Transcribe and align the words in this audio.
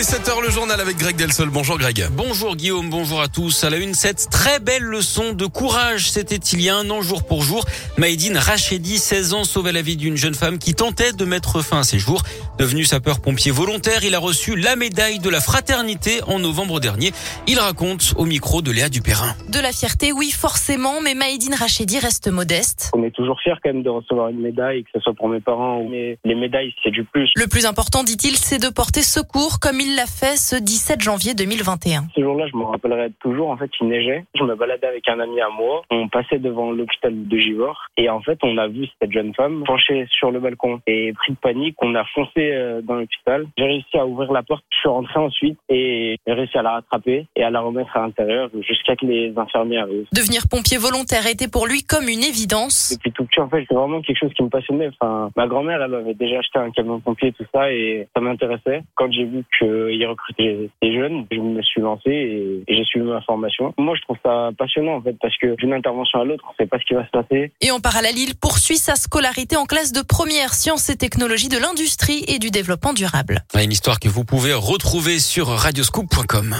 est 0.00 0.14
7h 0.14 0.42
le 0.42 0.48
journal 0.50 0.80
avec 0.80 0.96
Greg 0.96 1.14
Delsol. 1.14 1.50
Bonjour 1.50 1.76
Greg. 1.76 2.06
Bonjour 2.12 2.56
Guillaume, 2.56 2.88
bonjour 2.88 3.20
à 3.20 3.28
tous. 3.28 3.64
À 3.64 3.70
la 3.70 3.76
une, 3.76 3.92
cette 3.92 4.30
très 4.30 4.58
belle 4.58 4.82
leçon 4.82 5.34
de 5.34 5.44
courage. 5.44 6.10
C'était 6.10 6.36
il 6.36 6.62
y 6.62 6.70
a 6.70 6.76
un 6.76 6.88
an, 6.88 7.02
jour 7.02 7.26
pour 7.26 7.42
jour. 7.42 7.66
Maïdine 7.98 8.38
Rachedi, 8.38 8.96
16 8.96 9.34
ans, 9.34 9.44
sauvait 9.44 9.72
la 9.72 9.82
vie 9.82 9.96
d'une 9.96 10.16
jeune 10.16 10.32
femme 10.32 10.58
qui 10.58 10.74
tentait 10.74 11.12
de 11.12 11.24
mettre 11.26 11.60
fin 11.60 11.80
à 11.80 11.82
ses 11.82 11.98
jours. 11.98 12.22
Devenu 12.58 12.84
sapeur-pompier 12.84 13.50
volontaire, 13.50 14.02
il 14.02 14.14
a 14.14 14.18
reçu 14.18 14.56
la 14.56 14.74
médaille 14.74 15.18
de 15.18 15.28
la 15.28 15.40
fraternité 15.40 16.22
en 16.26 16.38
novembre 16.38 16.80
dernier. 16.80 17.12
Il 17.46 17.58
raconte 17.58 18.14
au 18.16 18.24
micro 18.24 18.62
de 18.62 18.70
Léa 18.70 18.88
Dupérin. 18.88 19.34
De 19.48 19.60
la 19.60 19.72
fierté, 19.72 20.12
oui, 20.12 20.30
forcément, 20.30 21.02
mais 21.02 21.12
Maïdine 21.12 21.54
Rachedi 21.54 21.98
reste 21.98 22.28
modeste. 22.28 22.90
On 22.94 23.04
est 23.04 23.14
toujours 23.14 23.38
fier 23.42 23.58
quand 23.62 23.74
même 23.74 23.82
de 23.82 23.90
recevoir 23.90 24.28
une 24.28 24.40
médaille, 24.40 24.84
que 24.84 24.90
ce 24.94 25.00
soit 25.00 25.14
pour 25.14 25.28
mes 25.28 25.40
parents, 25.40 25.86
mais 25.90 26.18
les 26.24 26.34
médailles, 26.34 26.72
c'est 26.82 26.90
du 26.90 27.04
plus. 27.04 27.30
Le 27.36 27.48
plus 27.48 27.66
important, 27.66 28.02
dit-il, 28.02 28.36
c'est 28.36 28.58
de 28.58 28.70
porter 28.70 29.02
secours 29.02 29.60
comme 29.60 29.78
il 29.80 29.89
l'a 29.94 30.06
fait 30.06 30.36
ce 30.36 30.56
17 30.56 31.00
janvier 31.00 31.34
2021. 31.34 32.04
Ce 32.14 32.20
jour-là, 32.20 32.46
je 32.52 32.56
me 32.56 32.64
rappellerai 32.64 33.10
toujours. 33.20 33.50
En 33.50 33.56
fait, 33.56 33.70
il 33.80 33.88
neigeait. 33.88 34.24
Je 34.34 34.42
me 34.44 34.54
baladais 34.54 34.86
avec 34.86 35.08
un 35.08 35.20
ami 35.20 35.40
à 35.40 35.48
moi. 35.48 35.82
On 35.90 36.08
passait 36.08 36.38
devant 36.38 36.70
l'hôpital 36.70 37.12
de 37.28 37.38
Givors 37.38 37.88
et 37.96 38.08
en 38.08 38.20
fait, 38.20 38.38
on 38.42 38.56
a 38.58 38.68
vu 38.68 38.86
cette 39.00 39.12
jeune 39.12 39.34
femme 39.34 39.64
penchée 39.66 40.06
sur 40.10 40.30
le 40.30 40.40
balcon 40.40 40.80
et 40.86 41.12
pris 41.12 41.32
de 41.32 41.38
panique. 41.38 41.76
On 41.82 41.94
a 41.94 42.04
foncé 42.04 42.50
euh, 42.52 42.80
dans 42.82 42.94
l'hôpital. 42.94 43.46
J'ai 43.56 43.64
réussi 43.64 43.96
à 43.96 44.06
ouvrir 44.06 44.32
la 44.32 44.42
porte. 44.42 44.64
Je 44.70 44.78
suis 44.78 44.88
rentré 44.88 45.18
ensuite 45.18 45.58
et 45.68 46.16
j'ai 46.26 46.32
réussi 46.32 46.56
à 46.58 46.62
la 46.62 46.72
rattraper 46.72 47.26
et 47.36 47.42
à 47.42 47.50
la 47.50 47.60
remettre 47.60 47.96
à 47.96 48.00
l'intérieur 48.00 48.50
jusqu'à 48.60 48.96
que 48.96 49.06
les 49.06 49.32
infirmiers 49.36 49.78
arrivent. 49.78 50.06
Devenir 50.12 50.42
pompier 50.50 50.78
volontaire 50.78 51.26
était 51.26 51.48
pour 51.48 51.66
lui 51.66 51.82
comme 51.82 52.08
une 52.08 52.22
évidence. 52.22 52.94
Depuis 52.94 53.12
tout 53.12 53.24
petit, 53.24 53.40
en 53.40 53.48
fait, 53.48 53.64
c'est 53.68 53.74
vraiment 53.74 54.00
quelque 54.00 54.18
chose 54.18 54.32
qui 54.34 54.42
me 54.42 54.48
passionnait. 54.48 54.90
Enfin, 55.00 55.30
ma 55.36 55.46
grand-mère, 55.46 55.82
elle 55.82 55.94
avait 55.94 56.14
déjà 56.14 56.38
acheté 56.38 56.58
un 56.58 56.70
camion 56.70 57.00
pompier, 57.00 57.32
tout 57.32 57.44
ça, 57.54 57.72
et 57.72 58.08
ça 58.14 58.20
m'intéressait. 58.20 58.82
Quand 58.94 59.10
j'ai 59.10 59.24
vu 59.24 59.44
qu'il 59.88 60.06
recrutait 60.06 60.70
des 60.82 60.94
jeunes, 60.94 61.26
je 61.30 61.38
me 61.38 61.62
suis 61.62 61.80
lancé 61.80 62.10
et, 62.10 62.64
j'ai 62.68 62.84
suivi 62.84 63.06
ma 63.06 63.20
formation. 63.22 63.74
Moi, 63.78 63.94
je 63.96 64.02
trouve 64.02 64.16
ça 64.24 64.50
passionnant, 64.56 64.96
en 64.96 65.02
fait, 65.02 65.16
parce 65.20 65.36
que 65.38 65.54
d'une 65.56 65.72
intervention 65.72 66.20
à 66.20 66.24
l'autre, 66.24 66.44
on 66.48 66.54
sait 66.54 66.66
pas 66.66 66.78
ce 66.78 66.84
qui 66.84 66.94
va 66.94 67.04
se 67.04 67.10
passer. 67.10 67.52
Et 67.60 67.70
en 67.70 67.80
parallèle, 67.80 68.18
il 68.18 68.36
poursuit 68.36 68.76
sa 68.76 68.96
scolarité 68.96 69.56
en 69.56 69.66
classe 69.66 69.92
de 69.92 70.02
première 70.02 70.54
sciences 70.54 70.90
et 70.90 70.96
technologies 70.96 71.48
de 71.48 71.58
l'industrie 71.58 72.24
et 72.28 72.38
du 72.38 72.50
développement 72.50 72.92
durable. 72.92 73.42
Une 73.54 73.72
histoire 73.72 74.00
que 74.00 74.08
vous 74.08 74.24
pouvez 74.24 74.54
retrouver 74.54 75.18
sur 75.18 75.48
radioscoop.com. 75.48 76.54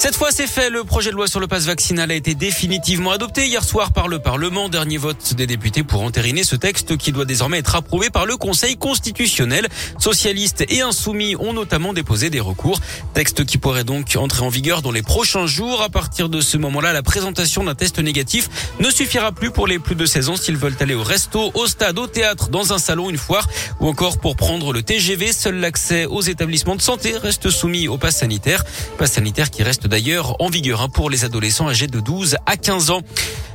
Cette 0.00 0.16
fois, 0.16 0.30
c'est 0.32 0.46
fait. 0.46 0.70
Le 0.70 0.82
projet 0.82 1.10
de 1.10 1.14
loi 1.14 1.26
sur 1.26 1.40
le 1.40 1.46
passe 1.46 1.66
vaccinal 1.66 2.10
a 2.10 2.14
été 2.14 2.34
définitivement 2.34 3.10
adopté 3.10 3.46
hier 3.46 3.62
soir 3.62 3.92
par 3.92 4.08
le 4.08 4.18
Parlement. 4.18 4.70
Dernier 4.70 4.96
vote 4.96 5.34
des 5.34 5.46
députés 5.46 5.82
pour 5.82 6.00
entériner 6.00 6.42
ce 6.42 6.56
texte 6.56 6.96
qui 6.96 7.12
doit 7.12 7.26
désormais 7.26 7.58
être 7.58 7.76
approuvé 7.76 8.08
par 8.08 8.24
le 8.24 8.38
Conseil 8.38 8.78
constitutionnel. 8.78 9.68
Socialistes 9.98 10.64
et 10.70 10.80
insoumis 10.80 11.36
ont 11.36 11.52
notamment 11.52 11.92
déposé 11.92 12.30
des 12.30 12.40
recours. 12.40 12.80
Texte 13.12 13.44
qui 13.44 13.58
pourrait 13.58 13.84
donc 13.84 14.16
entrer 14.16 14.42
en 14.42 14.48
vigueur 14.48 14.80
dans 14.80 14.90
les 14.90 15.02
prochains 15.02 15.46
jours. 15.46 15.82
À 15.82 15.90
partir 15.90 16.30
de 16.30 16.40
ce 16.40 16.56
moment-là, 16.56 16.94
la 16.94 17.02
présentation 17.02 17.62
d'un 17.62 17.74
test 17.74 17.98
négatif 17.98 18.48
ne 18.80 18.88
suffira 18.88 19.32
plus 19.32 19.50
pour 19.50 19.66
les 19.66 19.78
plus 19.78 19.96
de 19.96 20.06
16 20.06 20.30
ans 20.30 20.36
s'ils 20.36 20.56
veulent 20.56 20.76
aller 20.80 20.94
au 20.94 21.02
resto, 21.02 21.50
au 21.52 21.66
stade, 21.66 21.98
au 21.98 22.06
théâtre, 22.06 22.48
dans 22.48 22.72
un 22.72 22.78
salon, 22.78 23.10
une 23.10 23.18
foire 23.18 23.46
ou 23.80 23.88
encore 23.88 24.16
pour 24.16 24.34
prendre 24.34 24.72
le 24.72 24.82
TGV. 24.82 25.34
Seul 25.34 25.56
l'accès 25.56 26.06
aux 26.06 26.22
établissements 26.22 26.76
de 26.76 26.80
santé 26.80 27.18
reste 27.18 27.50
soumis 27.50 27.86
au 27.86 27.98
pass 27.98 28.16
sanitaire. 28.16 28.64
Pass 28.96 29.12
sanitaire 29.12 29.50
qui 29.50 29.62
reste 29.62 29.89
d'ailleurs 29.90 30.36
en 30.40 30.48
vigueur 30.48 30.80
hein, 30.80 30.88
pour 30.88 31.10
les 31.10 31.26
adolescents 31.26 31.68
âgés 31.68 31.88
de 31.88 32.00
12 32.00 32.36
à 32.46 32.56
15 32.56 32.90
ans. 32.90 33.02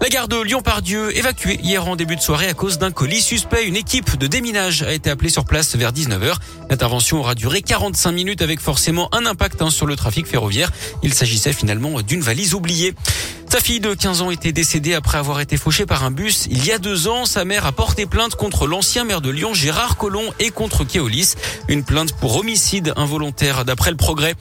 La 0.00 0.08
gare 0.08 0.28
de 0.28 0.40
Lyon-Pardieu 0.40 1.14
évacuée 1.14 1.60
hier 1.62 1.86
en 1.86 1.94
début 1.94 2.16
de 2.16 2.22
soirée 2.22 2.46
à 2.46 2.54
cause 2.54 2.78
d'un 2.78 2.90
colis 2.90 3.20
suspect. 3.20 3.66
Une 3.66 3.76
équipe 3.76 4.16
de 4.16 4.26
déminage 4.26 4.82
a 4.82 4.94
été 4.94 5.10
appelée 5.10 5.28
sur 5.28 5.44
place 5.44 5.76
vers 5.76 5.92
19h. 5.92 6.36
L'intervention 6.70 7.18
aura 7.18 7.34
duré 7.34 7.60
45 7.60 8.12
minutes 8.12 8.40
avec 8.40 8.60
forcément 8.60 9.14
un 9.14 9.26
impact 9.26 9.60
hein, 9.60 9.68
sur 9.68 9.84
le 9.84 9.96
trafic 9.96 10.26
ferroviaire. 10.26 10.70
Il 11.02 11.12
s'agissait 11.12 11.52
finalement 11.52 12.00
d'une 12.00 12.22
valise 12.22 12.54
oubliée. 12.54 12.94
Sa 13.52 13.58
fille 13.58 13.80
de 13.80 13.94
15 13.94 14.22
ans 14.22 14.30
était 14.30 14.52
décédée 14.52 14.94
après 14.94 15.18
avoir 15.18 15.40
été 15.40 15.56
fauchée 15.56 15.84
par 15.84 16.04
un 16.04 16.12
bus. 16.12 16.46
Il 16.52 16.64
y 16.64 16.70
a 16.70 16.78
deux 16.78 17.08
ans, 17.08 17.24
sa 17.26 17.44
mère 17.44 17.66
a 17.66 17.72
porté 17.72 18.06
plainte 18.06 18.36
contre 18.36 18.68
l'ancien 18.68 19.02
maire 19.02 19.20
de 19.20 19.28
Lyon, 19.28 19.54
Gérard 19.54 19.96
Collomb, 19.96 20.32
et 20.38 20.50
contre 20.50 20.84
Keolis. 20.84 21.34
Une 21.66 21.82
plainte 21.82 22.12
pour 22.12 22.36
homicide 22.36 22.92
involontaire 22.94 23.64
d'après 23.64 23.90
le 23.90 23.96
progrès. 23.96 24.36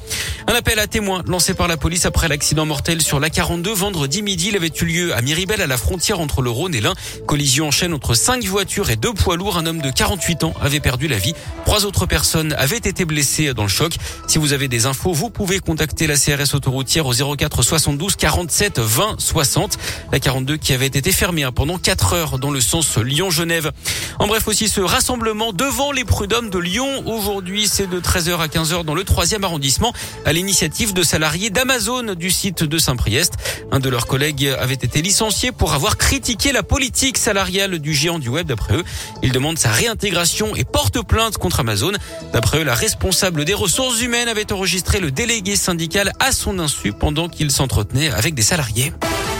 Un 0.46 0.54
appel 0.54 0.78
à 0.78 0.86
témoins 0.86 1.24
lancé 1.26 1.56
par 1.56 1.68
la 1.68 1.76
police 1.76 2.06
après 2.06 2.28
l'accident 2.28 2.68
mortel 2.68 3.02
sur 3.02 3.20
l'A42 3.20 3.70
vendredi 3.70 4.22
midi. 4.22 4.50
Il 4.50 4.56
avait 4.56 4.72
eu 4.80 4.86
lieu 4.86 5.16
à 5.16 5.24
Miribel 5.24 5.60
à 5.60 5.66
la 5.66 5.78
frontière 5.78 6.20
entre 6.20 6.44
le 6.44 6.52
Rhône 6.52 6.76
et 6.76 6.82
l'Ain. 6.82 6.94
Collision 7.26 7.70
en 7.70 7.72
chaîne 7.72 7.96
entre 7.96 8.14
cinq 8.14 8.44
voitures 8.44 8.92
et 8.92 8.96
deux 8.96 9.14
poids 9.14 9.38
lourds. 9.38 9.58
Un 9.58 9.66
homme 9.66 9.82
de 9.82 9.90
48 9.90 10.44
ans 10.44 10.54
avait 10.62 10.82
perdu 10.82 11.08
la 11.08 11.18
vie. 11.18 11.34
Trois 11.66 11.86
autres 11.86 12.06
personnes 12.06 12.54
avaient 12.60 12.78
été 12.78 13.06
blessées 13.06 13.56
dans 13.56 13.64
le 13.64 13.70
choc. 13.70 13.96
Si 14.28 14.38
vous 14.38 14.54
avez 14.54 14.68
des 14.68 14.86
infos, 14.86 15.14
vous 15.14 15.32
pouvez 15.32 15.60
contacter 15.60 16.06
la 16.06 16.16
CRS 16.16 16.54
autoroutière 16.54 17.08
au 17.08 17.36
04 17.36 17.64
72 17.64 18.16
47 18.16 18.78
20 18.78 18.99
60. 19.18 19.78
La 20.12 20.20
42 20.20 20.58
qui 20.58 20.74
avait 20.74 20.88
été 20.88 21.12
fermée 21.12 21.44
hein, 21.44 21.52
pendant 21.52 21.78
4 21.78 22.14
heures 22.14 22.40
dans 22.40 22.52
le 22.52 22.62
sens 22.62 22.98
Lyon-Genève. 22.98 23.72
En 24.20 24.28
bref 24.28 24.48
aussi 24.48 24.68
ce 24.68 24.82
rassemblement 24.82 25.54
devant 25.54 25.92
les 25.92 26.04
prud'hommes 26.04 26.50
de 26.50 26.60
Lyon. 26.60 27.04
Aujourd'hui 27.06 27.68
c'est 27.68 27.88
de 27.88 28.00
13h 28.00 28.38
à 28.40 28.48
15h 28.48 28.84
dans 28.84 28.96
le 28.96 29.04
3e 29.04 29.44
arrondissement 29.44 29.94
à 30.26 30.34
l'initiative 30.34 30.94
de 30.94 31.04
salariés 31.04 31.50
d'Amazon 31.50 32.16
du 32.16 32.32
site 32.32 32.64
de 32.64 32.78
Saint-Priest. 32.78 33.34
Un 33.72 33.80
de 33.80 33.90
leurs 33.90 34.08
collègues 34.08 34.54
avait 34.60 34.74
été 34.74 35.02
licencié 35.02 35.52
pour 35.52 35.74
avoir 35.74 35.98
critiqué 35.98 36.52
la 36.52 36.64
politique 36.64 37.18
salariale 37.18 37.80
du 37.80 37.94
géant 37.94 38.20
du 38.20 38.30
web 38.30 38.48
d'après 38.48 38.76
eux. 38.76 38.84
Il 39.24 39.32
demande 39.32 39.58
sa 39.58 39.70
réintégration 39.70 40.56
et 40.56 40.64
porte 40.64 41.02
plainte 41.06 41.38
contre 41.38 41.62
Amazon. 41.62 41.92
D'après 42.34 42.60
eux, 42.60 42.64
la 42.64 42.76
responsable 42.76 43.46
des 43.46 43.54
ressources 43.54 44.02
humaines 44.02 44.28
avait 44.28 44.52
enregistré 44.52 45.00
le 45.00 45.12
délégué 45.12 45.56
syndical 45.56 46.12
à 46.20 46.32
son 46.32 46.60
insu 46.60 46.94
pendant 46.94 47.30
qu'il 47.30 47.52
s'entretenait 47.52 48.10
avec 48.10 48.34
des 48.34 48.42
salariés. 48.42 48.89
Bye. 48.98 49.39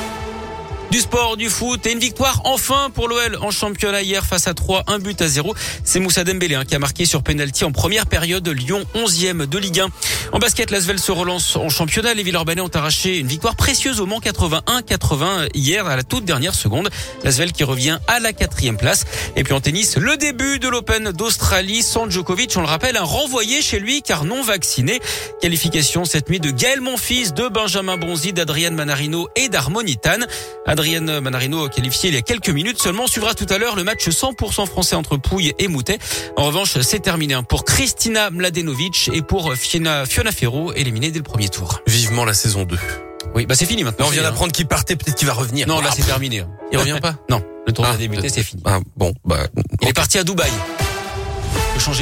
Du 0.92 1.00
sport, 1.00 1.38
du 1.38 1.50
foot 1.50 1.86
et 1.86 1.92
une 1.92 2.00
victoire 2.00 2.42
enfin 2.46 2.90
pour 2.92 3.08
l'OL 3.08 3.38
en 3.42 3.52
championnat 3.52 4.02
hier 4.02 4.26
face 4.26 4.48
à 4.48 4.56
3, 4.56 4.86
un 4.88 4.98
but 4.98 5.22
à 5.22 5.28
0. 5.28 5.54
C'est 5.84 6.00
Moussa 6.00 6.24
Dembélé 6.24 6.56
hein, 6.56 6.66
qui 6.66 6.74
a 6.74 6.80
marqué 6.80 7.06
sur 7.06 7.22
penalty 7.22 7.64
en 7.64 7.72
première 7.72 8.08
période 8.08 8.48
Lyon 8.48 8.84
11e 8.96 9.46
de 9.46 9.58
Ligue 9.60 9.82
1. 9.82 9.88
En 10.32 10.40
basket, 10.40 10.72
l'Asvel 10.72 11.00
se 11.00 11.12
relance 11.12 11.56
en 11.56 11.70
championnat. 11.70 12.16
Les 12.16 12.24
Villeurbanais 12.24 12.62
ont 12.62 12.72
arraché 12.74 13.18
une 13.18 13.28
victoire 13.28 13.56
précieuse 13.56 14.00
au 14.00 14.08
Mans 14.08 14.20
81-80 14.20 15.50
hier 15.54 15.86
à 15.86 15.96
la 15.96 16.02
toute 16.02 16.26
dernière 16.26 16.56
seconde. 16.56 16.90
L'Asvel 17.24 17.52
qui 17.52 17.64
revient 17.64 18.00
à 18.08 18.20
la 18.20 18.34
quatrième 18.34 18.78
place. 18.78 19.06
Et 19.36 19.44
puis 19.44 19.54
en 19.54 19.62
tennis, 19.62 19.96
le 19.96 20.18
début 20.18 20.58
de 20.58 20.68
l'Open 20.68 21.12
d'Australie 21.12 21.84
sans 21.84 22.10
Djokovic. 22.10 22.54
On 22.58 22.62
le 22.62 22.68
rappelle, 22.68 22.98
un 22.98 23.04
renvoyé 23.04 23.62
chez 23.62 23.80
lui 23.80 24.02
car 24.02 24.26
non 24.26 24.42
vacciné. 24.42 25.00
Qualification 25.40 26.04
cette 26.06 26.30
nuit 26.30 26.40
de 26.40 26.50
Gaël 26.50 26.82
Monfils, 26.82 27.34
de 27.34 27.48
Benjamin 27.48 27.98
Bonzi, 27.98 28.34
d'Adrienne 28.34 28.74
Manarino 28.74 29.30
et 29.36 29.50
d'Harmonitane. 29.50 30.26
Adrienne 30.80 31.20
Manarino 31.20 31.68
qualifiée 31.68 32.10
il 32.10 32.16
y 32.16 32.18
a 32.18 32.22
quelques 32.22 32.48
minutes 32.48 32.82
seulement 32.82 33.06
suivra 33.06 33.34
tout 33.34 33.46
à 33.50 33.58
l'heure 33.58 33.76
le 33.76 33.84
match 33.84 34.08
100% 34.08 34.66
français 34.66 34.96
entre 34.96 35.18
Pouille 35.18 35.54
et 35.60 35.68
Moutet. 35.68 36.00
En 36.38 36.46
revanche, 36.46 36.80
c'est 36.80 37.00
terminé 37.02 37.38
pour 37.50 37.66
Kristina 37.66 38.30
Mladenovic 38.30 39.10
et 39.14 39.22
pour 39.22 39.54
Fiona, 39.56 40.06
Fiona 40.06 40.32
Ferro 40.32 40.72
éliminée 40.72 41.12
dès 41.12 41.20
le 41.20 41.24
premier 41.26 41.50
tour. 41.50 41.82
Vivement 41.86 42.24
la 42.24 42.34
saison 42.34 42.64
2. 42.64 42.78
Oui, 43.36 43.46
bah 43.46 43.56
c'est 43.56 43.66
fini 43.66 43.84
maintenant. 43.84 44.06
on 44.08 44.10
vient 44.10 44.24
d'apprendre 44.24 44.54
qu'il 44.54 44.68
partait, 44.68 44.96
peut-être 44.96 45.18
qu'il 45.18 45.28
va 45.28 45.34
revenir. 45.34 45.68
Non, 45.68 45.82
là 45.82 45.90
c'est 45.94 46.04
terminé. 46.04 46.44
Il 46.72 46.78
revient 46.78 47.00
pas 47.02 47.16
Non, 47.30 47.44
le 47.68 47.74
tournoi 47.74 47.92
Ah, 47.92 47.96
a 47.96 48.00
débuté, 48.00 48.30
c'est 48.30 48.42
fini. 48.42 48.64
Ah, 48.66 48.80
bon, 48.96 49.14
bah. 49.26 49.48
Il 49.82 49.90
est 49.90 49.94
parti 49.94 50.18
à 50.18 50.24
Dubaï. 50.24 50.50
Changer 51.78 51.98